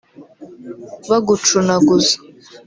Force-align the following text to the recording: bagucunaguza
bagucunaguza 1.09 2.15